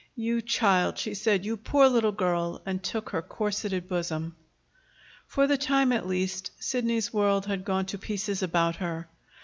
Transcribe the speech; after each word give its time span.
"You 0.15 0.41
child!" 0.41 0.97
she 0.97 1.13
said. 1.13 1.45
"You 1.45 1.55
poor 1.57 1.87
little 1.87 2.11
girl!" 2.11 2.59
And 2.65 2.81
took 2.81 3.11
her 3.11 3.21
corseted 3.21 3.87
bosom. 3.87 4.35
For 5.27 5.45
the 5.45 5.59
time 5.59 5.91
at 5.91 6.07
least, 6.07 6.49
Sidney's 6.59 7.13
world 7.13 7.45
had 7.45 7.63
gone 7.63 7.85
to 7.85 7.99
pieces 7.99 8.41
about 8.41 8.77
her. 8.77 9.07